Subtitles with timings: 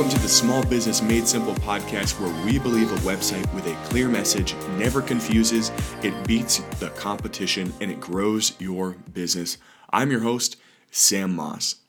[0.00, 3.74] Welcome to the Small Business Made Simple podcast, where we believe a website with a
[3.90, 5.70] clear message never confuses,
[6.02, 9.58] it beats the competition, and it grows your business.
[9.90, 10.56] I'm your host,
[10.90, 11.80] Sam Moss.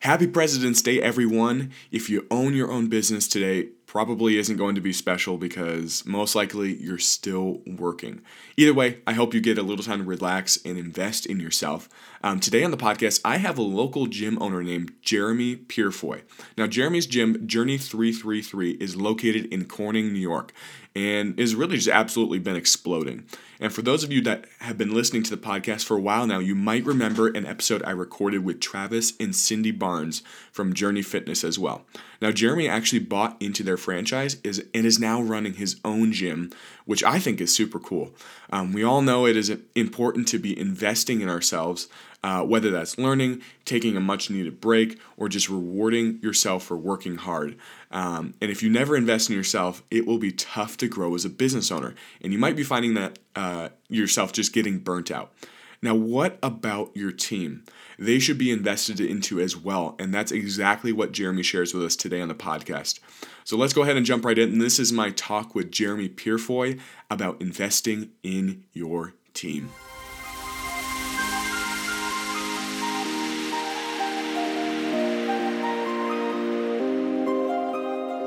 [0.00, 1.72] Happy President's Day, everyone.
[1.90, 6.34] If you own your own business today, probably isn't going to be special because most
[6.34, 8.20] likely you're still working.
[8.54, 11.88] Either way, I hope you get a little time to relax and invest in yourself.
[12.22, 16.20] Um, today on the podcast, I have a local gym owner named Jeremy Purefoy.
[16.58, 20.52] Now, Jeremy's gym, Journey 333, is located in Corning, New York,
[20.98, 23.24] and is really just absolutely been exploding.
[23.60, 26.26] And for those of you that have been listening to the podcast for a while
[26.26, 31.02] now, you might remember an episode I recorded with Travis and Cindy Barnes from Journey
[31.02, 31.84] Fitness as well.
[32.20, 36.50] Now, Jeremy actually bought into their franchise is, and is now running his own gym,
[36.84, 38.12] which I think is super cool.
[38.50, 41.88] Um, we all know it is important to be investing in ourselves,
[42.22, 47.16] uh, whether that's learning, taking a much needed break, or just rewarding yourself for working
[47.16, 47.56] hard.
[47.90, 51.24] Um, and if you never invest in yourself, it will be tough to grow as
[51.24, 51.94] a business owner.
[52.20, 55.32] And you might be finding that uh, yourself just getting burnt out.
[55.80, 57.64] Now, what about your team?
[57.98, 59.94] They should be invested into as well.
[59.98, 62.98] And that's exactly what Jeremy shares with us today on the podcast.
[63.44, 64.52] So let's go ahead and jump right in.
[64.52, 69.70] And this is my talk with Jeremy Purefoy about investing in your team.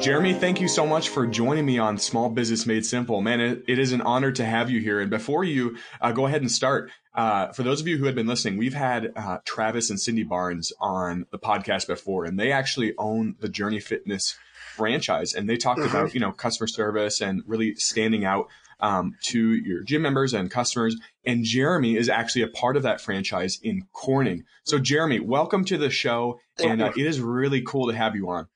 [0.02, 3.22] Jeremy, thank you so much for joining me on Small Business Made Simple.
[3.22, 5.00] Man, it, it is an honor to have you here.
[5.00, 8.16] And before you uh, go ahead and start, uh, for those of you who had
[8.16, 12.52] been listening, we've had uh, Travis and Cindy Barnes on the podcast before, and they
[12.52, 14.36] actually own the Journey Fitness
[14.76, 15.36] franchise.
[15.36, 15.96] And they talked mm-hmm.
[15.96, 18.48] about, you know, customer service and really standing out
[18.80, 20.96] um, to your gym members and customers.
[21.26, 24.46] And Jeremy is actually a part of that franchise in Corning.
[24.64, 26.40] So, Jeremy, welcome to the show.
[26.58, 28.48] Thank and uh, it is really cool to have you on.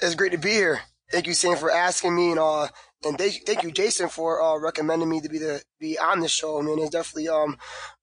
[0.00, 0.80] It's great to be here.
[1.10, 2.68] Thank you, Sam, for asking me, and uh,
[3.04, 6.28] and thank, thank you, Jason, for uh, recommending me to be the be on the
[6.28, 6.58] show.
[6.58, 7.56] I mean, it's definitely um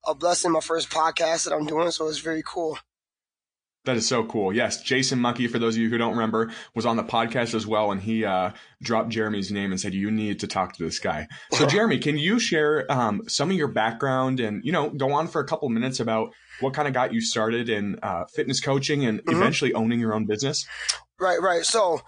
[0.06, 0.52] a blessing.
[0.52, 2.78] My first podcast that I'm doing, so it's very cool.
[3.84, 4.54] That is so cool.
[4.54, 7.66] Yes, Jason Monkey, for those of you who don't remember, was on the podcast as
[7.66, 11.00] well, and he uh, dropped Jeremy's name and said, "You need to talk to this
[11.00, 15.12] guy." So, Jeremy, can you share um, some of your background and you know go
[15.12, 18.60] on for a couple minutes about what kind of got you started in uh, fitness
[18.60, 19.36] coaching and mm-hmm.
[19.36, 20.64] eventually owning your own business?
[21.18, 21.64] Right, right.
[21.64, 22.02] So,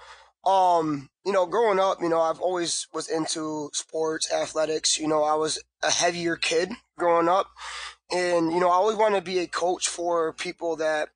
[0.46, 4.98] um, you know, growing up, you know, I've always was into sports, athletics.
[4.98, 7.48] You know, I was a heavier kid growing up,
[8.12, 11.08] and you know, I always wanted to be a coach for people that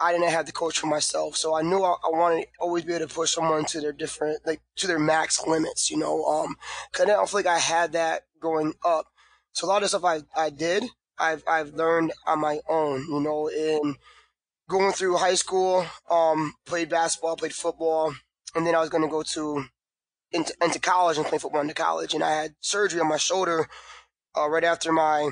[0.00, 1.36] I didn't have to coach for myself.
[1.36, 3.92] So I knew I, I wanted to always be able to push someone to their
[3.92, 5.90] different, like to their max limits.
[5.90, 6.56] You know, um,
[6.92, 9.06] cause I don't feel like I had that growing up.
[9.52, 10.84] So a lot of stuff I I did,
[11.18, 13.06] I've I've learned on my own.
[13.08, 13.96] You know, in
[14.68, 18.14] going through high school, um, played basketball, played football,
[18.54, 19.64] and then I was going to go to
[20.32, 22.14] into, into college and play football into college.
[22.14, 23.68] And I had surgery on my shoulder
[24.36, 25.30] uh, right after my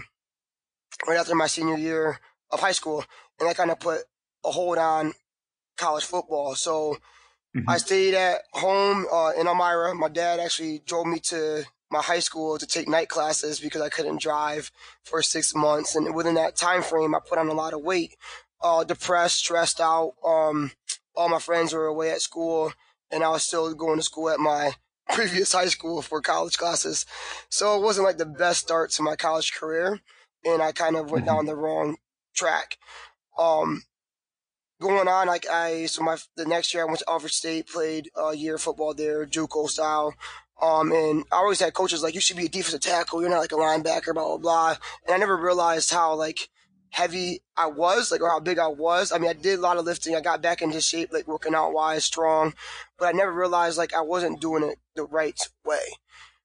[1.06, 2.18] right after my senior year
[2.50, 3.04] of high school,
[3.38, 4.00] and that kind of put
[4.48, 5.12] a hold on
[5.76, 6.54] college football.
[6.54, 6.96] So
[7.56, 7.68] mm-hmm.
[7.68, 9.94] I stayed at home uh, in Elmira.
[9.94, 13.88] My dad actually drove me to my high school to take night classes because I
[13.88, 14.70] couldn't drive
[15.04, 15.96] for six months.
[15.96, 18.16] And within that time frame, I put on a lot of weight
[18.62, 20.14] uh, depressed, stressed out.
[20.24, 20.72] Um,
[21.14, 22.72] all my friends were away at school,
[23.10, 24.72] and I was still going to school at my
[25.10, 27.06] previous high school for college classes.
[27.48, 30.00] So it wasn't like the best start to my college career,
[30.44, 31.36] and I kind of went mm-hmm.
[31.36, 31.96] down the wrong
[32.34, 32.78] track.
[33.38, 33.82] Um,
[34.80, 38.10] going on, like I, so my the next year I went to Alfred State, played
[38.16, 40.14] a year of football there, JUCO style.
[40.60, 43.20] Um, and I always had coaches like, you should be a defensive tackle.
[43.20, 44.76] You're not like a linebacker, blah, blah, blah.
[45.06, 46.48] And I never realized how like
[46.90, 49.12] heavy I was, like, or how big I was.
[49.12, 50.16] I mean, I did a lot of lifting.
[50.16, 52.54] I got back into shape, like working out wise, strong,
[52.98, 55.98] but I never realized like I wasn't doing it the right way.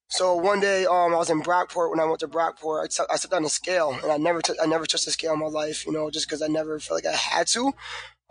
[0.10, 2.84] So one day, um, I was in Brockport when I went to Brockport.
[2.84, 5.34] I, t- I stepped on the scale, and I never, I never touched the scale
[5.34, 7.74] in my life, you know, just because I never felt like I had to.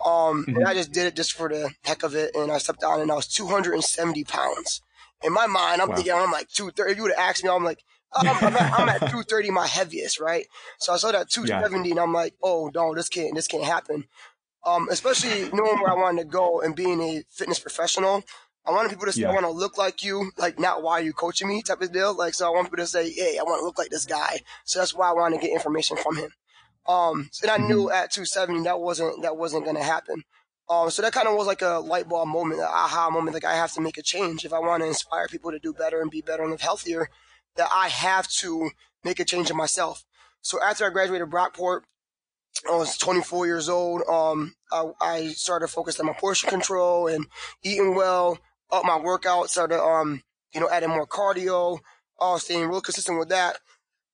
[0.04, 0.56] Um, mm-hmm.
[0.56, 3.00] and I just did it just for the heck of it, and I stepped on,
[3.00, 4.82] and I was 270 pounds.
[5.22, 5.94] In my mind, I'm wow.
[5.94, 6.90] thinking I'm like 230.
[6.90, 7.84] If you would have asked me, I'm like,
[8.14, 10.46] I'm, I'm, at, I'm, at, 230, my heaviest, right?
[10.78, 11.92] So I saw that 270, yeah.
[11.92, 14.04] and I'm like, oh no, this can't, this can't happen.
[14.64, 18.22] Um, especially knowing where I wanted to go and being a fitness professional.
[18.64, 19.30] I wanted people to say, yeah.
[19.30, 21.92] I want to look like you, like not why are you coaching me type of
[21.92, 22.14] deal.
[22.16, 24.40] Like, so I want people to say, hey, I want to look like this guy.
[24.64, 26.30] So that's why I want to get information from him.
[26.86, 27.94] Um, and I knew mm-hmm.
[27.94, 30.24] at 270 that wasn't, that wasn't going to happen.
[30.68, 33.34] Um, so that kind of was like a light bulb moment, an aha moment.
[33.34, 35.72] Like I have to make a change if I want to inspire people to do
[35.72, 37.08] better and be better and live healthier
[37.56, 38.70] that I have to
[39.04, 40.04] make a change in myself.
[40.40, 41.82] So after I graduated Brockport,
[42.68, 44.02] I was 24 years old.
[44.08, 47.26] Um, I, I started focusing on my portion control and
[47.62, 48.38] eating well,
[48.70, 50.22] up my workout, started, um,
[50.54, 51.78] you know, adding more cardio,
[52.18, 53.58] all staying real consistent with that.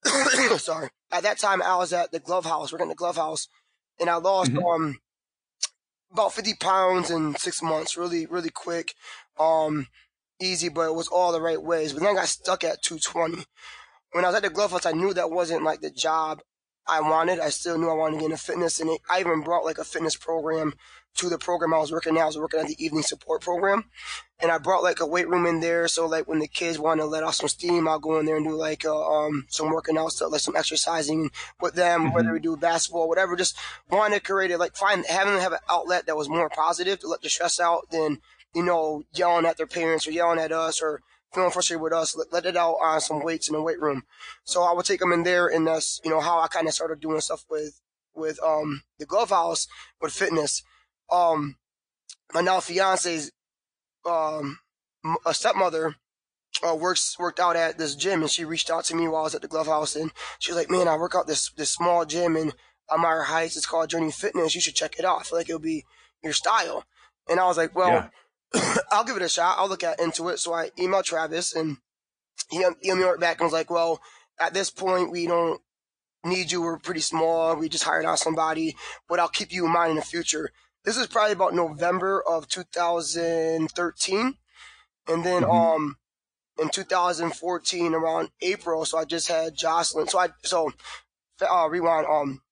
[0.59, 0.89] Sorry.
[1.11, 3.49] At that time, I was at the glove house, working at the glove house,
[4.01, 4.65] and I lost, mm-hmm.
[4.65, 4.99] um,
[6.13, 8.95] about 50 pounds in six months, really, really quick.
[9.39, 9.89] Um,
[10.41, 11.93] easy, but it was all the right ways.
[11.93, 13.45] But then I got stuck at 220.
[14.13, 16.41] When I was at the glove house, I knew that wasn't like the job
[16.89, 17.39] I wanted.
[17.39, 19.79] I still knew I wanted to get into fitness, and it, I even brought like
[19.79, 20.75] a fitness program
[21.17, 22.23] to the program I was working at.
[22.23, 23.85] I was working at the evening support program,
[24.41, 25.89] and I brought like a weight room in there.
[25.89, 28.37] So like when the kids want to let off some steam, I'll go in there
[28.37, 31.31] and do like uh, um some working out stuff, like some exercising
[31.61, 32.15] with them, mm-hmm.
[32.15, 33.37] whether we do basketball, whatever.
[33.37, 33.59] Just
[33.91, 37.01] wanted to create it, like find having them have an outlet that was more positive
[37.01, 38.19] to let the stress out than
[38.55, 41.03] you know yelling at their parents or yelling at us or
[41.33, 44.05] feeling frustrated with us, let, let it out on some weights in the weight room.
[44.45, 46.75] So I would take them in there, and that's you know how I kind of
[46.75, 47.81] started doing stuff with
[48.15, 49.67] with um the glove house
[50.01, 50.63] with fitness.
[51.11, 51.57] Um,
[52.35, 53.33] my now fiance's
[54.09, 54.59] um
[55.25, 55.97] a stepmother
[56.67, 59.25] uh, works worked out at this gym, and she reached out to me while I
[59.25, 61.71] was at the glove house, and she was like, "Man, I work out this this
[61.71, 62.53] small gym in
[62.91, 63.57] Elmira Heights.
[63.57, 64.55] It's called Journey Fitness.
[64.55, 65.21] You should check it out.
[65.21, 65.85] I feel like it'll be
[66.23, 66.85] your style."
[67.29, 68.09] And I was like, "Well." Yeah
[68.91, 69.57] I'll give it a shot.
[69.59, 70.39] I'll look at into it.
[70.39, 71.79] So I emailed Travis and
[72.51, 74.01] he emailed me back and was like, well,
[74.41, 75.61] at this point, we don't
[76.25, 76.63] need you.
[76.63, 77.57] We're pretty small.
[77.57, 78.77] We just hired out somebody,
[79.09, 80.51] but I'll keep you in mind in the future.
[80.85, 84.35] This is probably about November of 2013.
[85.09, 85.51] And then, mm-hmm.
[85.51, 85.97] um,
[86.59, 90.09] in 2014 around April, so I just had Jocelyn.
[90.09, 90.73] So I, so,
[91.41, 92.43] uh, rewind, um,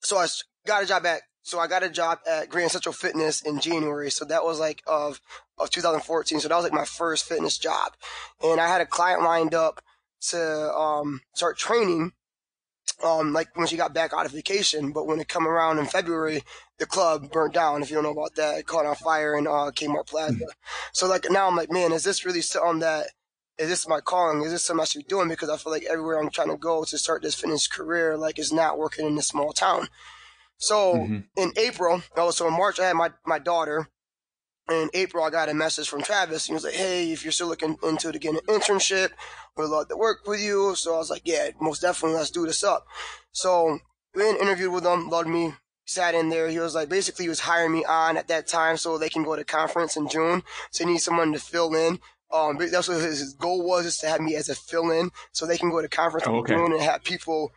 [0.00, 0.26] so I
[0.66, 4.10] got a job at so I got a job at Grand Central Fitness in January.
[4.10, 5.20] So that was like of
[5.58, 6.40] of 2014.
[6.40, 7.92] So that was like my first fitness job,
[8.42, 9.80] and I had a client lined up
[10.30, 12.12] to um, start training.
[13.04, 15.86] Um, like when she got back out of vacation, but when it come around in
[15.86, 16.42] February,
[16.78, 17.80] the club burnt down.
[17.80, 20.34] If you don't know about that, it caught on fire in uh, Kmart Plaza.
[20.34, 20.44] Mm-hmm.
[20.92, 23.06] So like now I'm like, man, is this really something that
[23.56, 24.42] is this my calling?
[24.42, 25.28] Is this something I should be doing?
[25.28, 28.38] Because I feel like everywhere I'm trying to go to start this fitness career, like,
[28.38, 29.88] is not working in this small town.
[30.58, 31.18] So mm-hmm.
[31.36, 33.88] in April, oh, so in March, I had my, my daughter.
[34.68, 36.46] In April, I got a message from Travis.
[36.46, 39.10] He was like, Hey, if you're still looking into to get an internship,
[39.56, 40.74] we'd love to work with you.
[40.74, 42.84] So I was like, Yeah, most definitely, let's do this up.
[43.30, 43.78] So
[44.14, 45.54] we interviewed with him, loved me,
[45.84, 46.48] sat in there.
[46.48, 49.22] He was like, basically, he was hiring me on at that time so they can
[49.22, 50.42] go to conference in June.
[50.72, 52.00] So he needs someone to fill in.
[52.32, 55.46] Um, that's what his goal was, is to have me as a fill in so
[55.46, 56.54] they can go to conference oh, okay.
[56.54, 57.52] in June and have people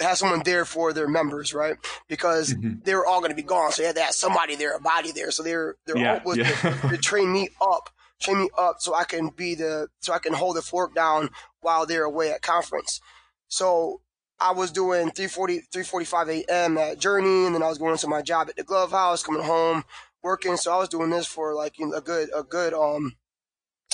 [0.00, 1.76] have someone there for their members, right?
[2.08, 2.80] Because mm-hmm.
[2.84, 4.80] they were all going to be gone, so they had to have somebody there, a
[4.80, 5.30] body there.
[5.30, 6.50] So they're yeah, hope was yeah.
[6.50, 7.90] to, to, train me up,
[8.20, 11.30] train me up, so I can be the so I can hold the fork down
[11.60, 13.00] while they're away at conference.
[13.48, 14.00] So
[14.40, 16.78] I was doing 3:40 3:45 a.m.
[16.78, 19.42] at Journey, and then I was going to my job at the Glove House, coming
[19.42, 19.84] home,
[20.22, 20.56] working.
[20.56, 23.16] So I was doing this for like you know, a good a good um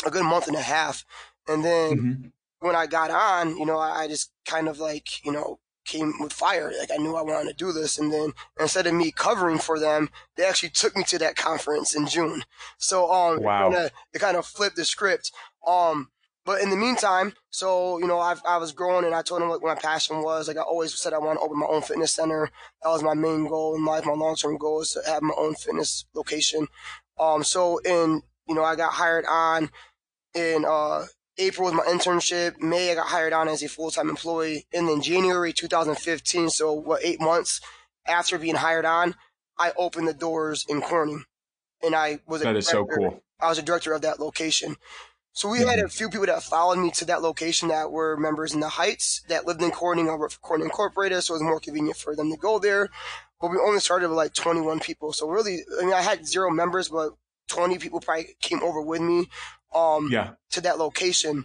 [0.06, 1.04] a good month and a half,
[1.46, 1.98] and then.
[1.98, 2.28] Mm-hmm
[2.60, 6.32] when I got on, you know, I just kind of like, you know, came with
[6.32, 6.72] fire.
[6.78, 7.98] Like I knew I wanted to do this.
[7.98, 11.94] And then instead of me covering for them, they actually took me to that conference
[11.94, 12.44] in June.
[12.76, 13.70] So, um, wow.
[13.70, 15.32] it, kind of flipped the script.
[15.66, 16.10] Um,
[16.44, 19.48] but in the meantime, so, you know, i I was growing and I told them
[19.48, 20.48] what my passion was.
[20.48, 22.50] Like I always said, I want to open my own fitness center.
[22.82, 24.06] That was my main goal in life.
[24.06, 26.66] My long-term goal is to have my own fitness location.
[27.18, 29.70] Um, so in, you know, I got hired on
[30.34, 31.04] in, uh,
[31.38, 32.60] April was my internship.
[32.60, 36.72] May I got hired on as a full time employee, and then January 2015, so
[36.72, 37.60] what eight months
[38.06, 39.14] after being hired on,
[39.58, 41.24] I opened the doors in Corning,
[41.82, 43.22] and I was that is so cool.
[43.40, 44.76] I was a director of that location.
[45.32, 45.68] So we mm-hmm.
[45.68, 48.68] had a few people that followed me to that location that were members in the
[48.68, 50.10] Heights that lived in Corning.
[50.10, 52.88] I worked for Corning Incorporated, so it was more convenient for them to go there.
[53.40, 55.12] But we only started with like 21 people.
[55.12, 57.12] So really, I mean, I had zero members, but
[57.48, 59.28] 20 people probably came over with me
[59.74, 60.30] um, yeah.
[60.50, 61.44] to that location.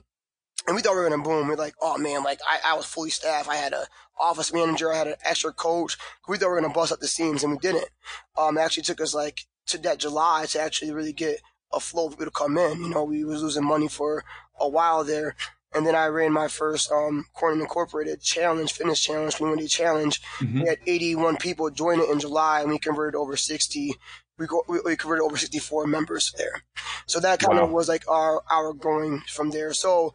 [0.65, 1.47] And we thought we were gonna boom.
[1.47, 3.49] We're like, oh man, like I, I was fully staffed.
[3.49, 3.85] I had a
[4.19, 4.93] office manager.
[4.93, 5.97] I had an extra coach.
[6.27, 7.89] We thought we were gonna bust up the seams, and we didn't.
[8.37, 11.41] Um, it actually took us like to that July to actually really get
[11.73, 12.81] a flow of people to come in.
[12.81, 14.23] You know, we was losing money for
[14.59, 15.35] a while there.
[15.75, 20.21] And then I ran my first um, Corning Incorporated challenge, fitness challenge, community challenge.
[20.37, 20.61] Mm-hmm.
[20.61, 23.95] We had 81 people join it in July, and we converted over 60
[24.37, 26.63] we, go, we, we converted over 64 members there.
[27.05, 27.65] So that kind wow.
[27.65, 29.73] of was like our, our growing from there.
[29.73, 30.13] So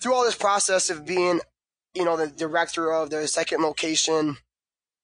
[0.00, 1.40] through all this process of being,
[1.94, 4.36] you know, the director of the second location,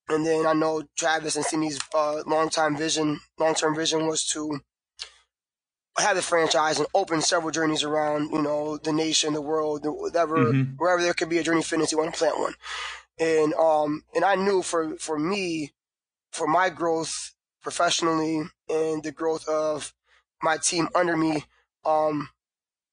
[0.08, 4.60] and then I know Travis and Cindy's uh, long-time vision, long-term vision was to
[5.98, 10.38] have the franchise and open several journeys around, you know, the nation, the world, whatever,
[10.38, 10.72] mm-hmm.
[10.76, 12.54] wherever there could be a journey fitness, you want to plant one.
[13.18, 15.72] And um and I knew for for me,
[16.32, 19.92] for my growth professionally and the growth of
[20.42, 21.44] my team under me,
[21.84, 22.28] um,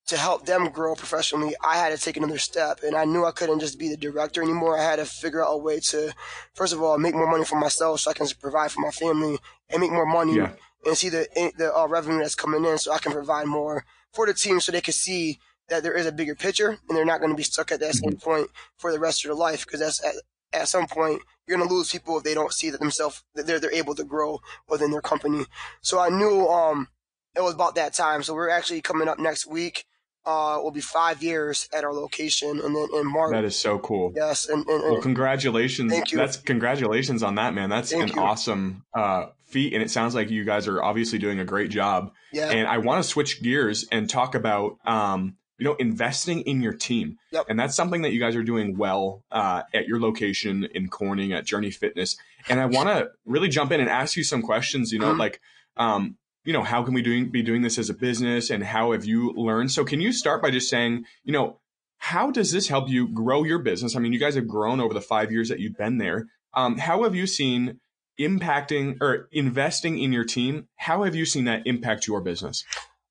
[0.07, 2.79] to help them grow professionally, I had to take another step.
[2.83, 4.77] And I knew I couldn't just be the director anymore.
[4.77, 6.13] I had to figure out a way to,
[6.53, 9.37] first of all, make more money for myself so I can provide for my family
[9.69, 10.53] and make more money yeah.
[10.85, 13.83] and see the, the uh, revenue that's coming in so I can provide more
[14.13, 17.05] for the team so they can see that there is a bigger picture and they're
[17.05, 18.29] not going to be stuck at that same mm-hmm.
[18.29, 20.01] point for the rest of their life because that's
[20.53, 23.47] at, some point you're going to lose people if they don't see that themselves that
[23.47, 25.45] they're, they're able to grow within their company.
[25.81, 26.89] So I knew, um,
[27.35, 28.23] it was about that time.
[28.23, 29.85] So we're actually coming up next week
[30.27, 33.31] uh, will be five years at our location, and then in March.
[33.31, 34.11] That is so cool.
[34.13, 35.91] Yes, and, and, and well, congratulations.
[35.91, 36.17] Thank you.
[36.17, 37.69] That's congratulations on that, man.
[37.69, 38.21] That's thank an you.
[38.21, 42.11] awesome uh, feat, and it sounds like you guys are obviously doing a great job.
[42.33, 42.49] Yeah.
[42.49, 44.77] And I want to switch gears and talk about.
[44.85, 47.17] Um, you know, investing in your team.
[47.31, 47.45] Yep.
[47.49, 51.33] And that's something that you guys are doing well uh, at your location in Corning
[51.33, 52.15] at Journey Fitness.
[52.47, 55.19] And I want to really jump in and ask you some questions, you know, mm-hmm.
[55.19, 55.41] like,
[55.75, 58.91] um, you know, how can we doing, be doing this as a business and how
[58.93, 59.71] have you learned?
[59.71, 61.59] So can you start by just saying, you know,
[61.97, 63.95] how does this help you grow your business?
[63.95, 66.27] I mean, you guys have grown over the five years that you've been there.
[66.53, 67.79] Um, how have you seen
[68.19, 70.67] impacting or investing in your team?
[70.77, 72.63] How have you seen that impact your business?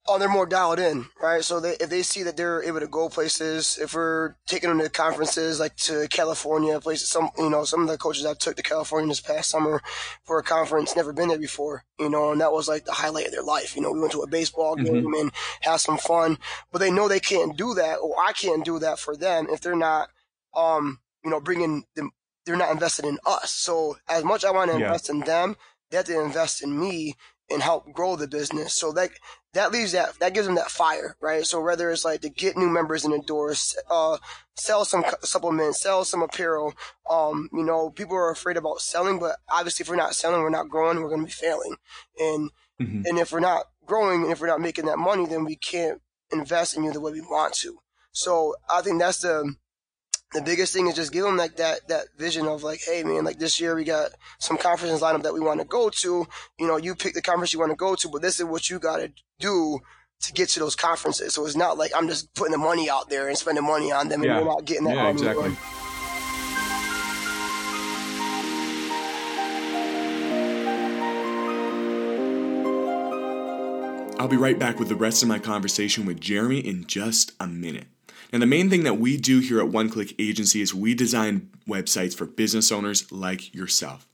[0.08, 1.42] Oh, they're more dialed in, right?
[1.42, 4.78] So they, if they see that they're able to go places, if we're taking them
[4.80, 8.56] to conferences like to California, places, some, you know, some of the coaches I took
[8.56, 9.82] to California this past summer
[10.24, 13.26] for a conference, never been there before, you know, and that was like the highlight
[13.26, 13.76] of their life.
[13.76, 15.20] You know, we went to a baseball game mm-hmm.
[15.20, 16.38] and had some fun,
[16.72, 19.60] but they know they can't do that or I can't do that for them if
[19.60, 20.08] they're not,
[20.54, 22.10] um, you know, bringing them,
[22.44, 23.52] they're not invested in us.
[23.52, 24.86] So as much I want to yeah.
[24.86, 25.56] invest in them,
[25.90, 27.14] they have to invest in me
[27.50, 28.74] and help grow the business.
[28.74, 29.10] So that
[29.54, 31.46] that leaves that that gives them that fire, right?
[31.46, 34.18] So whether it's like to get new members in the doors, uh,
[34.54, 36.74] sell some supplements, sell some apparel.
[37.08, 40.50] Um, you know, people are afraid about selling, but obviously, if we're not selling, we're
[40.50, 41.76] not growing, we're going to be failing.
[42.18, 42.50] And
[42.80, 43.02] mm-hmm.
[43.06, 46.00] and if we're not growing, and if we're not making that money, then we can't
[46.32, 47.78] invest in you the way we want to.
[48.12, 49.54] So I think that's the
[50.36, 53.24] the biggest thing is just give them like that that vision of like, hey man,
[53.24, 56.26] like this year we got some conferences lined up that we want to go to.
[56.58, 58.68] You know, you pick the conference you want to go to, but this is what
[58.68, 59.80] you got to do
[60.20, 61.34] to get to those conferences.
[61.34, 64.08] So it's not like I'm just putting the money out there and spending money on
[64.08, 64.36] them, and yeah.
[64.38, 65.22] you're not getting that yeah, money.
[65.22, 65.56] Exactly.
[74.18, 77.46] I'll be right back with the rest of my conversation with Jeremy in just a
[77.46, 77.86] minute.
[78.32, 81.50] Now, the main thing that we do here at One Click Agency is we design
[81.68, 84.06] websites for business owners like yourself.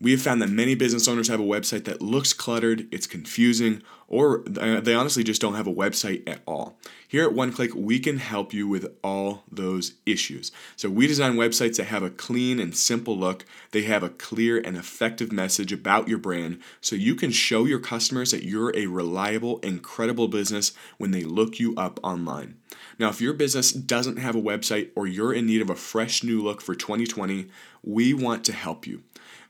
[0.00, 3.82] We have found that many business owners have a website that looks cluttered, it's confusing,
[4.08, 6.78] or they honestly just don't have a website at all.
[7.08, 10.52] Here at One Click, we can help you with all those issues.
[10.76, 13.44] So we design websites that have a clean and simple look.
[13.72, 17.80] They have a clear and effective message about your brand so you can show your
[17.80, 22.58] customers that you're a reliable and credible business when they look you up online.
[22.98, 26.22] Now, if your business doesn't have a website or you're in need of a fresh
[26.22, 27.48] new look for 2020,
[27.82, 29.02] we want to help you.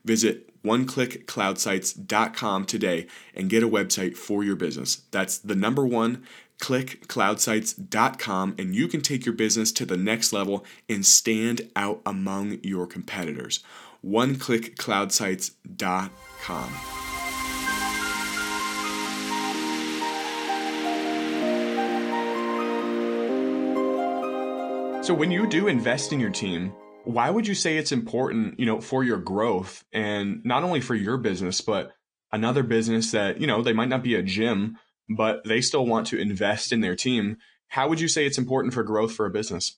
[0.03, 5.03] Visit oneclickcloudsites.com today and get a website for your business.
[5.11, 6.23] That's the number one
[6.59, 12.57] clickcloudsites.com and you can take your business to the next level and stand out among
[12.63, 13.63] your competitors.
[14.05, 16.69] oneclickcloudsites.com.
[25.03, 26.73] So when you do invest in your team,
[27.07, 30.95] why would you say it's important, you know, for your growth and not only for
[30.95, 31.93] your business, but
[32.31, 34.77] another business that, you know, they might not be a gym,
[35.09, 37.37] but they still want to invest in their team.
[37.69, 39.77] How would you say it's important for growth for a business?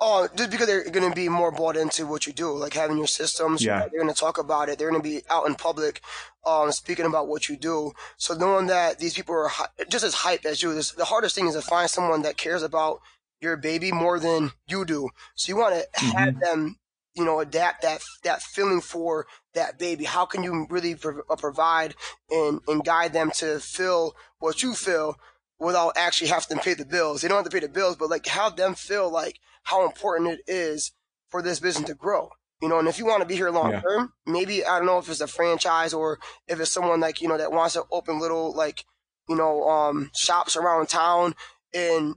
[0.00, 2.98] Oh, just because they're going to be more bought into what you do, like having
[2.98, 3.64] your systems.
[3.64, 3.80] Yeah.
[3.80, 4.78] They're going to talk about it.
[4.78, 6.02] They're going to be out in public,
[6.46, 7.92] um, speaking about what you do.
[8.16, 11.34] So knowing that these people are hi- just as hype as you, this, the hardest
[11.34, 13.00] thing is to find someone that cares about
[13.40, 15.08] your baby more than you do.
[15.34, 16.16] So you want to mm-hmm.
[16.16, 16.76] have them,
[17.14, 20.04] you know, adapt that that feeling for that baby.
[20.04, 21.94] How can you really pro- uh, provide
[22.30, 25.16] and and guide them to feel what you feel
[25.58, 27.22] without actually having to pay the bills?
[27.22, 30.30] They don't have to pay the bills, but like have them feel like how important
[30.30, 30.92] it is
[31.30, 32.30] for this business to grow.
[32.60, 33.80] You know, and if you want to be here long yeah.
[33.80, 36.18] term, maybe I don't know if it's a franchise or
[36.48, 38.84] if it's someone like you know that wants to open little like
[39.28, 41.36] you know um shops around town
[41.72, 42.16] and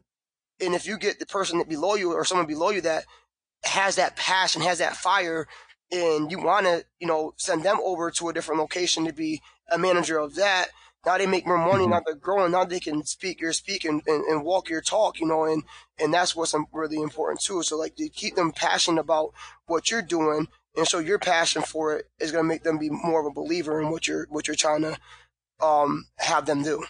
[0.61, 3.05] and if you get the person that below you or someone below you that
[3.63, 5.47] has that passion, has that fire,
[5.91, 9.41] and you want to, you know, send them over to a different location to be
[9.71, 10.69] a manager of that,
[11.05, 11.83] Now they make more money.
[11.83, 11.91] Mm-hmm.
[11.91, 12.51] Now they're growing.
[12.51, 15.63] Now they can speak your speak and, and, and, walk your talk, you know, and,
[15.99, 17.63] and that's what's really important too.
[17.63, 19.33] So like to keep them passionate about
[19.65, 22.89] what you're doing and so your passion for it is going to make them be
[22.89, 24.97] more of a believer in what you're, what you're trying to,
[25.65, 26.83] um, have them do.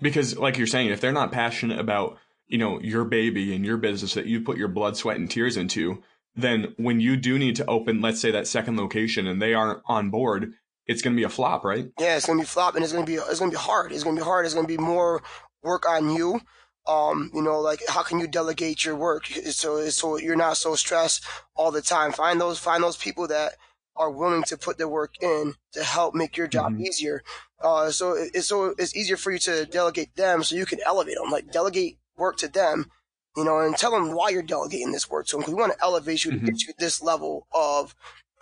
[0.00, 3.76] Because like you're saying, if they're not passionate about, you know, your baby and your
[3.76, 6.02] business that you put your blood, sweat and tears into,
[6.36, 9.82] then when you do need to open, let's say that second location and they aren't
[9.86, 10.52] on board,
[10.86, 11.90] it's going to be a flop, right?
[11.98, 13.60] Yeah, it's going to be flop, and it's going to be it's going to be
[13.62, 13.92] hard.
[13.92, 14.44] It's going to be hard.
[14.44, 15.22] It's going to be more
[15.62, 16.40] work on you.
[16.86, 20.74] Um, you know, like how can you delegate your work so so you're not so
[20.74, 21.24] stressed
[21.54, 22.12] all the time.
[22.12, 23.52] Find those find those people that
[23.96, 26.82] are willing to put their work in to help make your job mm-hmm.
[26.82, 27.22] easier.
[27.62, 31.16] Uh, so it's so it's easier for you to delegate them so you can elevate
[31.16, 31.30] them.
[31.30, 32.90] Like delegate work to them,
[33.36, 35.40] you know, and tell them why you're delegating this work to them.
[35.40, 36.46] Because we want to elevate you mm-hmm.
[36.46, 37.94] to get you this level of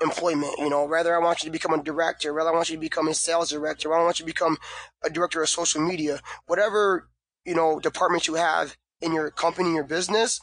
[0.02, 0.54] employment.
[0.58, 2.80] You know, rather I want you to become a director, rather I want you to
[2.80, 4.58] become a sales director, rather I want you to become
[5.04, 7.08] a director of social media, whatever,
[7.44, 10.40] you know, department you have in your company, your business,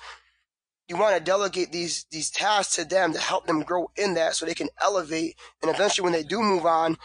[0.87, 4.35] you want to delegate these, these tasks to them to help them grow in that
[4.35, 5.35] so they can elevate.
[5.61, 6.97] And eventually when they do move on,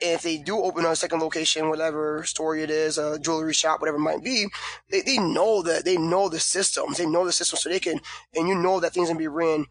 [0.00, 3.98] if they do open a second location, whatever story it is, a jewelry shop, whatever
[3.98, 4.46] it might be,
[4.90, 6.98] they, they know that they know the systems.
[6.98, 8.00] They know the system so they can,
[8.34, 9.66] and you know that things can be ran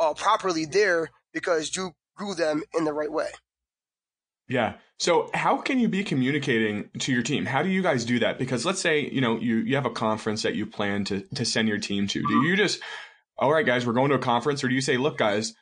[0.00, 3.28] uh, properly there because you grew them in the right way.
[4.48, 4.74] Yeah.
[4.98, 7.46] So how can you be communicating to your team?
[7.46, 8.38] How do you guys do that?
[8.38, 11.44] Because let's say, you know, you, you have a conference that you plan to, to
[11.44, 12.22] send your team to.
[12.26, 12.80] Do you just,
[13.36, 15.54] all right, guys, we're going to a conference or do you say, look, guys,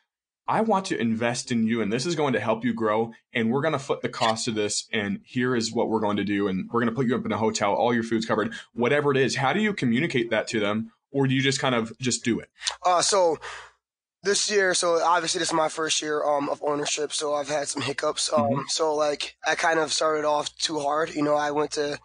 [0.47, 3.51] I want to invest in you and this is going to help you grow and
[3.51, 6.23] we're going to foot the cost of this and here is what we're going to
[6.23, 8.53] do and we're going to put you up in a hotel, all your food's covered,
[8.73, 9.35] whatever it is.
[9.35, 12.39] How do you communicate that to them or do you just kind of just do
[12.39, 12.49] it?
[12.85, 13.37] Uh, so
[14.23, 17.67] this year, so obviously this is my first year um, of ownership, so I've had
[17.67, 18.31] some hiccups.
[18.31, 18.61] Um, mm-hmm.
[18.67, 21.13] So like I kind of started off too hard.
[21.13, 21.99] You know, I went to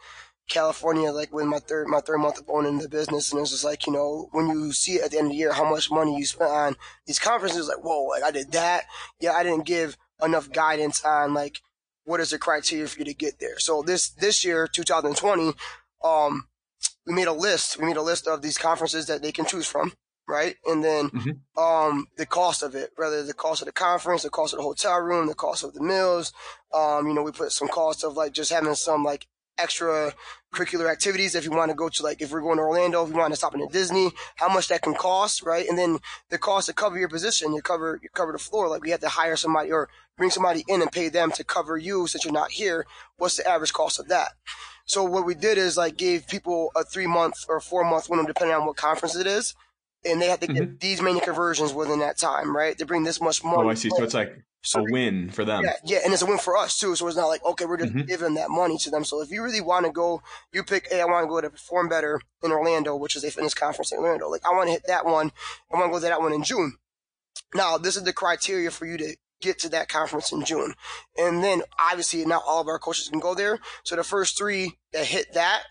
[0.49, 3.51] California like with my third my third month of owning the business, and it was
[3.51, 5.91] just like you know when you see at the end of the year how much
[5.91, 8.85] money you spent on these conferences, like whoa, like I did that.
[9.21, 11.61] Yeah, I didn't give enough guidance on like
[12.05, 13.59] what is the criteria for you to get there.
[13.59, 15.53] So this this year, 2020,
[16.05, 16.49] um,
[17.07, 17.79] we made a list.
[17.79, 19.93] We made a list of these conferences that they can choose from
[20.29, 20.57] right?
[20.67, 21.61] And then mm-hmm.
[21.63, 24.65] um, the cost of it, whether the cost of the conference, the cost of the
[24.65, 26.33] hotel room, the cost of the meals.
[26.73, 29.27] Um, you know, we put some cost of like just having some like
[29.63, 30.13] extra
[30.53, 33.11] curricular activities if you want to go to like if we're going to Orlando, if
[33.11, 35.67] you want to stop in at Disney, how much that can cost, right?
[35.69, 35.99] And then
[36.31, 38.69] the cost to cover your position, you cover you cover the floor.
[38.69, 41.77] Like we have to hire somebody or bring somebody in and pay them to cover
[41.77, 42.85] you since you're not here.
[43.17, 44.33] What's the average cost of that?
[44.85, 48.27] So what we did is like gave people a three month or four month window
[48.27, 49.55] depending on what conference it is
[50.05, 50.77] and they have to get mm-hmm.
[50.81, 52.77] these many conversions within that time, right?
[52.77, 53.63] They bring this much money.
[53.63, 53.91] Oh, I see.
[53.91, 55.65] So it's like so a win for them.
[55.65, 56.95] Yeah, yeah, and it's a win for us too.
[56.97, 58.07] So it's not like okay, we're just mm-hmm.
[58.07, 59.05] giving that money to them.
[59.05, 60.89] So if you really want to go, you pick.
[60.91, 63.93] Hey, I want to go to Perform Better in Orlando, which is a fitness conference
[63.93, 64.29] in Orlando.
[64.29, 65.33] Like I want to hit that one.
[65.73, 66.75] I want to go to that one in June.
[67.55, 70.75] Now this is the criteria for you to get to that conference in June,
[71.19, 73.59] and then obviously not all of our coaches can go there.
[73.85, 75.63] So the first three that hit that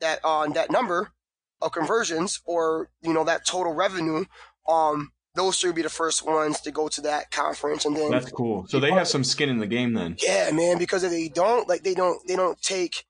[0.00, 1.12] that on uh, that number
[1.60, 4.24] of conversions or, you know, that total revenue,
[4.68, 8.10] um, those three would be the first ones to go to that conference and then
[8.10, 8.66] that's cool.
[8.68, 10.16] So they have some skin in the game then.
[10.22, 13.04] Yeah man because if they don't like they don't they don't take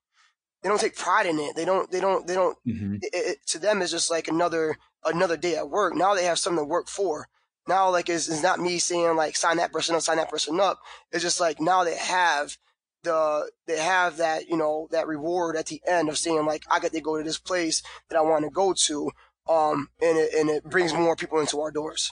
[0.61, 1.55] they don't take pride in it.
[1.55, 2.95] They don't they don't they don't mm-hmm.
[3.01, 5.95] it, it, to them it's just like another another day at work.
[5.95, 7.27] Now they have something to work for.
[7.67, 10.59] Now like it's, it's not me saying like sign that person up sign that person
[10.59, 10.79] up.
[11.11, 12.57] It's just like now they have
[13.03, 16.79] the they have that you know that reward at the end of saying like I
[16.79, 19.11] get to go to this place that I want to go to,
[19.47, 22.11] um, and it and it brings more people into our doors.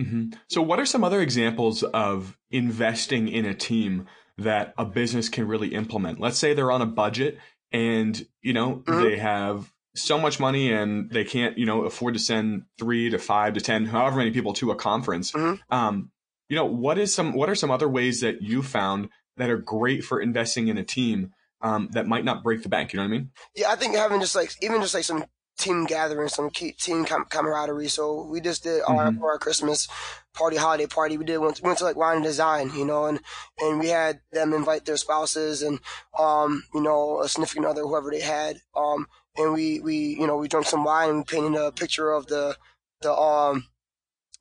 [0.00, 0.30] Mm-hmm.
[0.48, 5.48] So, what are some other examples of investing in a team that a business can
[5.48, 6.20] really implement?
[6.20, 7.38] Let's say they're on a budget
[7.72, 9.02] and you know mm-hmm.
[9.02, 13.18] they have so much money and they can't you know afford to send three to
[13.18, 15.32] five to ten however many people to a conference.
[15.32, 15.74] Mm-hmm.
[15.74, 16.10] Um,
[16.48, 19.58] you know what is some what are some other ways that you found that are
[19.58, 22.92] great for investing in a team um, that might not break the bank.
[22.92, 23.30] You know what I mean?
[23.54, 25.24] Yeah, I think having just like even just like some
[25.58, 27.88] team gathering, some team camaraderie.
[27.88, 29.22] So we just did our mm-hmm.
[29.22, 29.88] our Christmas
[30.34, 31.18] party, holiday party.
[31.18, 33.20] We did went, went to like wine and design, you know, and
[33.58, 35.80] and we had them invite their spouses and
[36.18, 38.60] um you know a significant other, whoever they had.
[38.74, 42.10] Um and we we you know we drank some wine and we painted a picture
[42.10, 42.56] of the
[43.02, 43.66] the um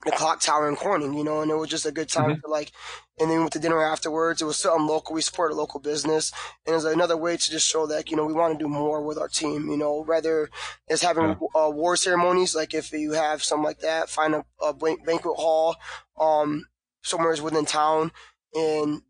[0.06, 2.42] the clock tower in Corning, you know, and it was just a good time mm-hmm.
[2.42, 2.72] to like,
[3.20, 4.42] and then we went to dinner afterwards.
[4.42, 5.16] It was something local.
[5.16, 6.32] We support a local business.
[6.66, 8.70] And it was another way to just show that, you know, we want to do
[8.70, 10.50] more with our team, you know, rather
[10.88, 11.36] as having yeah.
[11.60, 12.56] uh, war ceremonies.
[12.56, 15.78] Like if you have something like that, find a, a banquet hall,
[16.20, 16.68] um,
[17.02, 18.12] somewhere within town
[18.54, 19.02] and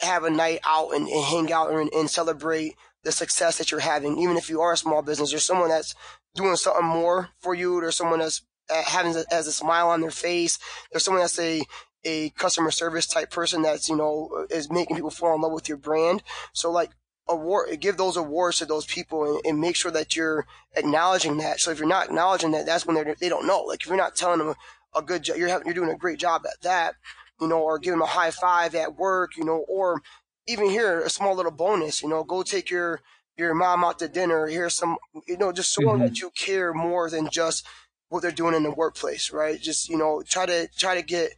[0.00, 3.80] have a night out and, and hang out and, and celebrate the success that you're
[3.80, 4.18] having.
[4.18, 5.94] Even if you are a small business, there's someone that's
[6.34, 7.80] doing something more for you.
[7.80, 8.42] There's someone that's
[8.86, 10.58] having a, has a smile on their face.
[10.90, 11.62] There's someone that's a
[12.04, 15.68] a customer service type person that's you know is making people fall in love with
[15.68, 16.22] your brand.
[16.52, 16.90] So like
[17.28, 21.60] award, give those awards to those people and, and, make sure that you're acknowledging that.
[21.60, 23.62] So if you're not acknowledging that, that's when they're they don't know.
[23.62, 24.48] Like if you're not telling them
[24.94, 26.94] a, a good job, you're having, you're doing a great job at that,
[27.40, 30.02] you know, or give them a high five at work, you know, or
[30.46, 33.00] even here a small little bonus, you know, go take your
[33.36, 34.46] your mom out to dinner.
[34.46, 36.02] Here's some, you know, just so mm-hmm.
[36.02, 37.66] that you care more than just
[38.10, 39.58] what they're doing in the workplace, right?
[39.58, 41.32] Just you know, try to try to get,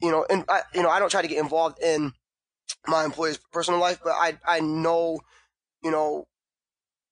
[0.00, 2.12] you know, and I, you know, I don't try to get involved in
[2.86, 5.20] my employees' personal life, but I I know,
[5.82, 6.26] you know,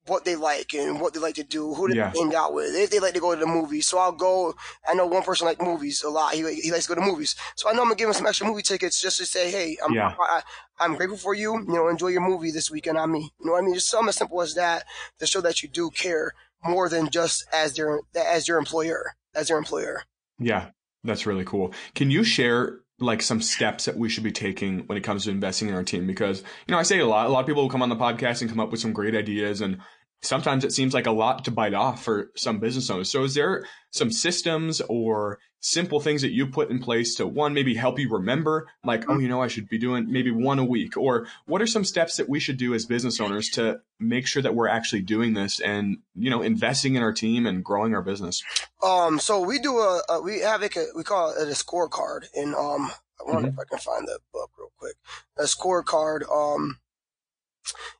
[0.06, 2.12] what they like and what they like to do, who they yeah.
[2.14, 3.86] hang out with, if they like to go to the movies.
[3.86, 4.54] So I'll go.
[4.86, 6.34] I know one person like movies a lot.
[6.34, 7.36] He, he likes to go to movies.
[7.56, 9.78] So I know I'm gonna give him some extra movie tickets just to say, hey,
[9.84, 10.14] I'm yeah.
[10.18, 10.42] I,
[10.84, 11.54] am grateful for you.
[11.54, 13.32] You know, enjoy your movie this weekend on me.
[13.40, 13.74] You know what I mean?
[13.74, 14.84] Just something as simple as that
[15.18, 16.34] to show that you do care
[16.68, 20.02] more than just as their as your employer, as their employer.
[20.38, 20.70] Yeah,
[21.04, 21.72] that's really cool.
[21.94, 25.30] Can you share like some steps that we should be taking when it comes to
[25.30, 27.62] investing in our team because you know i say a lot a lot of people
[27.62, 29.78] will come on the podcast and come up with some great ideas and
[30.22, 33.34] sometimes it seems like a lot to bite off for some business owners so is
[33.34, 37.98] there some systems or simple things that you put in place to one maybe help
[37.98, 41.26] you remember like oh you know i should be doing maybe one a week or
[41.46, 44.54] what are some steps that we should do as business owners to make sure that
[44.54, 48.42] we're actually doing this and you know investing in our team and growing our business?
[48.82, 52.54] Um so we do a, a we have a we call it a scorecard and
[52.54, 53.58] um i wonder mm-hmm.
[53.58, 54.96] if i can find that book real quick.
[55.38, 56.78] A scorecard um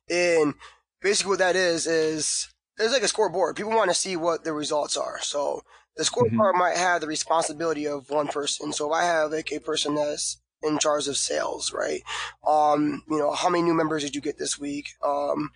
[0.09, 0.53] and
[1.01, 3.55] basically what that is is it's like a scoreboard.
[3.55, 5.19] People want to see what the results are.
[5.21, 5.63] So
[5.97, 6.59] the scorecard mm-hmm.
[6.59, 8.71] might have the responsibility of one person.
[8.71, 12.01] So if I have like a person that's in charge of sales, right?
[12.47, 14.89] Um, you know, how many new members did you get this week?
[15.05, 15.51] Um,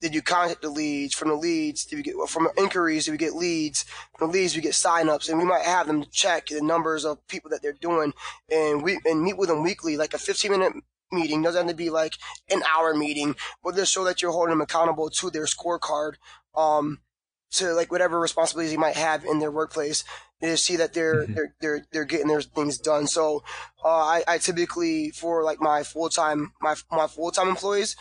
[0.00, 1.14] did you contact the leads?
[1.14, 3.06] From the leads, did we get from inquiries?
[3.06, 3.84] Did we get leads?
[4.16, 7.26] From the leads, we get signups, and we might have them check the numbers of
[7.26, 8.12] people that they're doing,
[8.50, 10.72] and we and meet with them weekly, like a 15 minute
[11.10, 11.42] meeting.
[11.42, 12.14] Doesn't have to be like
[12.48, 16.12] an hour meeting, but just so that you're holding them accountable to their scorecard.
[16.54, 17.00] Um,
[17.50, 20.04] to like whatever responsibilities you might have in their workplace
[20.40, 21.34] to see that they're mm-hmm.
[21.34, 23.06] they're they're they're getting their things done.
[23.06, 23.42] So
[23.84, 27.96] uh, I, I typically for like my full time my my full time employees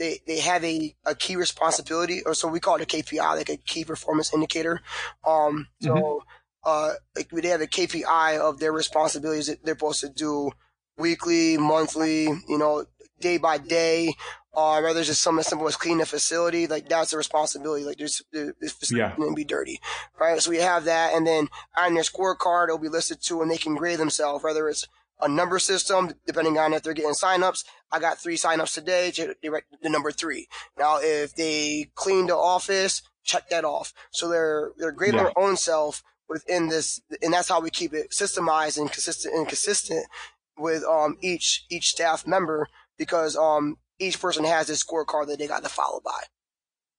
[0.00, 3.50] they they have a, a key responsibility or so we call it a KPI like
[3.50, 4.80] a key performance indicator.
[5.24, 6.18] Um, so mm-hmm.
[6.64, 10.50] uh, like they have a KPI of their responsibilities that they're supposed to do
[10.96, 12.86] weekly, monthly, you know,
[13.20, 14.14] day by day
[14.54, 17.84] uh, rather just something as simple as clean the facility, like that's a responsibility.
[17.84, 19.34] Like this, this facility yeah.
[19.34, 19.80] be dirty,
[20.18, 20.40] right?
[20.40, 23.58] So we have that, and then on their scorecard, it'll be listed too, and they
[23.58, 24.42] can grade themselves.
[24.42, 24.86] Whether it's
[25.22, 27.64] a number system, depending on if they're getting signups.
[27.92, 29.12] I got three signups today.
[29.42, 30.48] They write the number three.
[30.78, 33.92] Now, if they clean the office, check that off.
[34.10, 35.24] So they're they're grading yeah.
[35.24, 39.46] their own self within this, and that's how we keep it systemized and consistent and
[39.46, 40.06] consistent
[40.58, 42.68] with um each each staff member
[43.00, 46.20] because um each person has this scorecard that they got to follow by.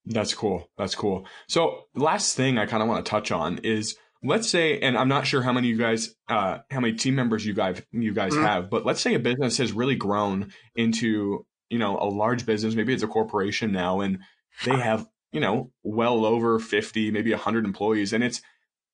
[0.06, 0.70] That's cool.
[0.78, 1.28] That's cool.
[1.48, 5.08] So last thing I kind of want to touch on is let's say, and I'm
[5.08, 8.34] not sure how many you guys, uh, how many team members you guys, you guys
[8.34, 8.44] mm-hmm.
[8.44, 12.76] have, but let's say a business has really grown into, you know, a large business.
[12.76, 14.20] Maybe it's a corporation now and
[14.66, 18.14] they have, you know, well over 50, maybe 100 employees.
[18.14, 18.42] And it's,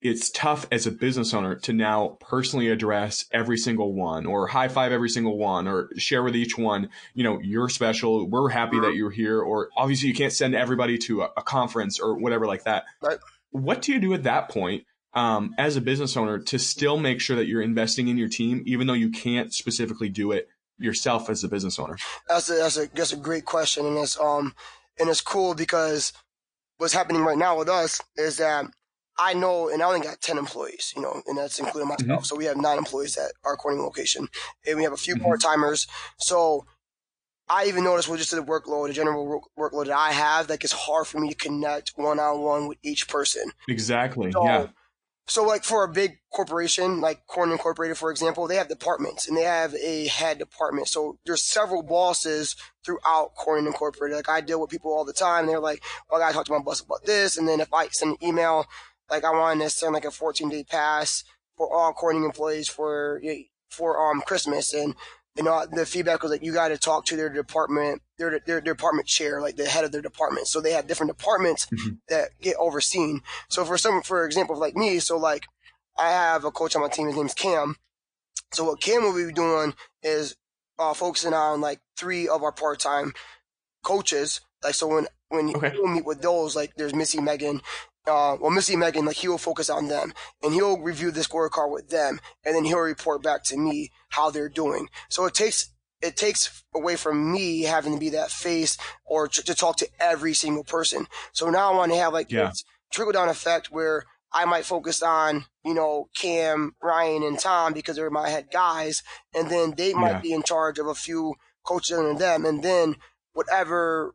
[0.01, 4.67] it's tough as a business owner to now personally address every single one or high
[4.67, 8.29] five every single one or share with each one, you know, you're special.
[8.29, 9.41] We're happy that you're here.
[9.41, 12.83] Or obviously you can't send everybody to a, a conference or whatever like that.
[13.01, 13.17] Right.
[13.51, 14.83] What do you do at that point?
[15.13, 18.61] Um, as a business owner to still make sure that you're investing in your team,
[18.67, 21.97] even though you can't specifically do it yourself as a business owner?
[22.29, 23.87] That's a, that's a, that's a great question.
[23.87, 24.53] And it's, um,
[24.99, 26.13] and it's cool because
[26.77, 28.65] what's happening right now with us is that
[29.19, 32.09] I know, and I only got 10 employees, you know, and that's including myself.
[32.09, 32.23] Mm-hmm.
[32.23, 34.27] So we have nine employees at our Corning location
[34.67, 35.25] and we have a few mm-hmm.
[35.25, 35.87] part timers.
[36.19, 36.65] So
[37.49, 40.73] I even noticed with just the workload, the general workload that I have, like it's
[40.73, 43.51] hard for me to connect one on one with each person.
[43.67, 44.31] Exactly.
[44.31, 44.67] So, yeah.
[45.29, 49.35] So like for a big corporation, like Corning Incorporated, for example, they have departments and
[49.35, 50.87] they have a head department.
[50.87, 54.15] So there's several bosses throughout Corning Incorporated.
[54.15, 55.45] Like I deal with people all the time.
[55.45, 57.37] They're like, well, I gotta talk to my boss about this.
[57.37, 58.67] And then if I send an email,
[59.09, 61.23] like I wanted to send like a 14 day pass
[61.57, 63.21] for all Corning employees for
[63.69, 64.95] for um Christmas, and
[65.35, 68.61] you know the feedback was like you got to talk to their department, their, their
[68.61, 70.47] department chair, like the head of their department.
[70.47, 71.95] So they have different departments mm-hmm.
[72.09, 73.21] that get overseen.
[73.49, 75.45] So for some, for example, like me, so like
[75.97, 77.07] I have a coach on my team.
[77.07, 77.75] His name's Cam.
[78.53, 80.35] So what Cam will be doing is
[80.79, 83.13] uh, focusing on like three of our part time
[83.83, 84.41] coaches.
[84.63, 85.73] Like so when when okay.
[85.73, 87.61] you meet with those, like there's Missy Megan.
[88.07, 91.71] Uh, well, Missy Megan, like he will focus on them and he'll review the scorecard
[91.71, 94.89] with them, and then he'll report back to me how they're doing.
[95.09, 95.69] So it takes
[96.01, 99.87] it takes away from me having to be that face or to, to talk to
[99.99, 101.07] every single person.
[101.31, 102.49] So now I want to have like yeah.
[102.49, 107.73] this trickle down effect where I might focus on, you know, Cam, Ryan, and Tom
[107.73, 109.01] because they're my head guys,
[109.33, 110.21] and then they might yeah.
[110.21, 112.95] be in charge of a few coaches under them, and then
[113.33, 114.13] whatever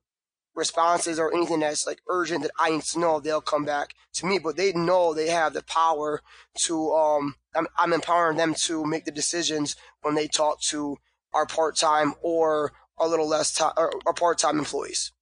[0.55, 4.27] responses or anything that's like urgent that I need to know, they'll come back to
[4.27, 4.39] me.
[4.39, 6.21] But they know they have the power
[6.65, 6.93] to.
[6.93, 10.97] Um, I'm, I'm empowering them to make the decisions when they talk to
[11.35, 15.13] our part time or a little less time or, or part time employees.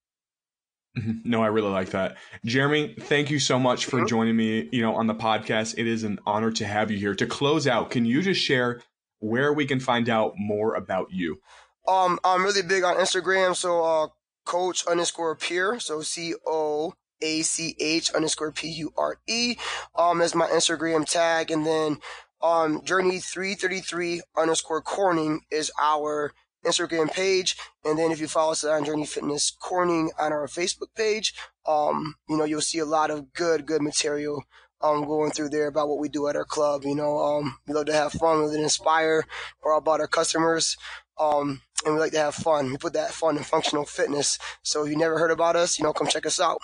[0.97, 1.29] Mm-hmm.
[1.29, 2.17] No, I really like that.
[2.43, 4.07] Jeremy, thank you so much for mm-hmm.
[4.07, 5.75] joining me, you know, on the podcast.
[5.77, 7.15] It is an honor to have you here.
[7.15, 8.81] To close out, can you just share
[9.19, 11.39] where we can find out more about you?
[11.87, 14.07] Um, I'm really big on Instagram, so uh,
[14.45, 19.55] coach underscore pure, so C O A C H underscore P U R E.
[19.95, 21.99] Um, that's my Instagram tag, and then
[22.41, 26.33] um, Journey 333 underscore Corning is our
[26.65, 27.57] Instagram page.
[27.85, 31.33] And then if you follow us on Journey Fitness Corning on our Facebook page,
[31.67, 34.43] um, you know, you'll see a lot of good, good material
[34.81, 36.83] um, going through there about what we do at our club.
[36.83, 39.25] You know, um, we love to have fun, with it, inspire
[39.61, 40.77] or about our customers.
[41.21, 42.71] Um, and we like to have fun.
[42.71, 44.39] We put that fun in functional fitness.
[44.63, 46.59] So if you never heard about us, you know, come check us out.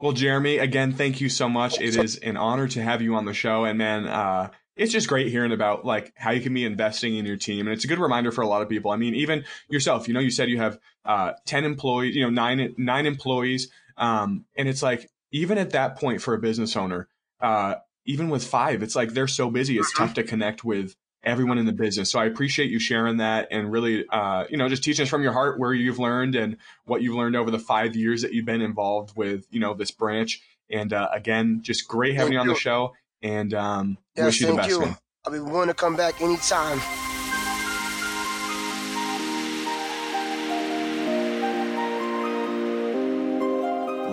[0.00, 1.80] Well, Jeremy, again, thank you so much.
[1.80, 3.64] It is an honor to have you on the show.
[3.64, 7.24] And man, uh, it's just great hearing about like how you can be investing in
[7.24, 7.66] your team.
[7.66, 8.90] And it's a good reminder for a lot of people.
[8.90, 12.30] I mean, even yourself, you know, you said you have uh, 10 employees, you know,
[12.30, 13.70] nine, nine employees.
[13.96, 17.08] Um, and it's like, even at that point for a business owner,
[17.40, 21.58] uh, even with five, it's like they're so busy, it's tough to connect with everyone
[21.58, 22.10] in the business.
[22.10, 25.22] So I appreciate you sharing that and really, uh, you know, just teaching us from
[25.22, 28.46] your heart where you've learned and what you've learned over the five years that you've
[28.46, 30.42] been involved with, you know, this branch.
[30.70, 32.54] And uh, again, just great having thank you on you.
[32.54, 34.68] the show and um, yes, wish you the best.
[34.68, 34.80] You.
[34.80, 34.96] Man.
[35.24, 36.80] I'll be willing to come back anytime.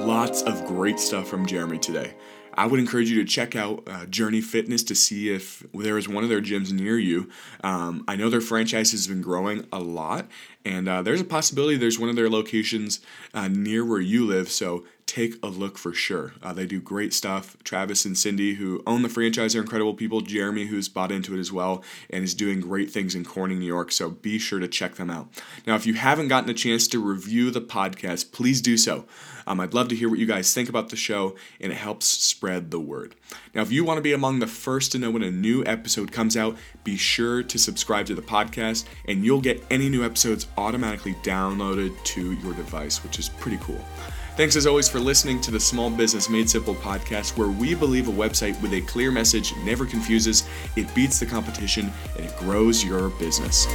[0.05, 2.13] Lots of great stuff from Jeremy today.
[2.59, 6.09] I would encourage you to check out uh, Journey Fitness to see if there is
[6.09, 7.29] one of their gyms near you.
[7.63, 10.27] Um, I know their franchise has been growing a lot,
[10.65, 12.99] and uh, there's a possibility there's one of their locations
[13.33, 14.49] uh, near where you live.
[14.49, 16.33] So take a look for sure.
[16.43, 17.57] Uh, they do great stuff.
[17.63, 20.21] Travis and Cindy, who own the franchise, are incredible people.
[20.21, 23.65] Jeremy, who's bought into it as well and is doing great things in Corning, New
[23.65, 23.91] York.
[23.91, 25.29] So be sure to check them out.
[25.65, 29.05] Now, if you haven't gotten a chance to review the podcast, please do so.
[29.47, 32.05] Um, I'd love to hear what you guys think about the show, and it helps
[32.05, 33.15] spread the word.
[33.55, 36.11] Now, if you want to be among the first to know when a new episode
[36.11, 40.45] comes out, be sure to subscribe to the podcast, and you'll get any new episodes
[40.59, 43.83] automatically downloaded to your device, which is pretty cool.
[44.35, 48.07] Thanks as always for listening to the Small Business Made Simple podcast, where we believe
[48.07, 52.83] a website with a clear message never confuses, it beats the competition, and it grows
[52.83, 53.67] your business.